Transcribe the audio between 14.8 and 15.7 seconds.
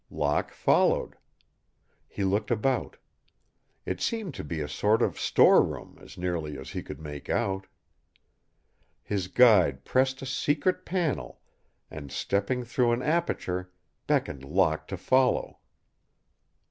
to follow.